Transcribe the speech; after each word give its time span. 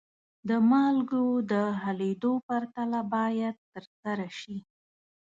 د 0.47 0.49
مالګو 0.71 1.25
د 1.51 1.53
حلیدو 1.81 2.33
پرتله 2.47 2.99
باید 3.13 3.55
ترسره 3.71 4.27
شي. 4.39 4.57